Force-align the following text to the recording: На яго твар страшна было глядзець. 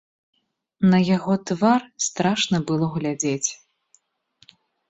На 0.93 0.99
яго 1.17 1.33
твар 1.51 1.81
страшна 2.07 2.57
было 2.73 2.85
глядзець. 2.97 3.49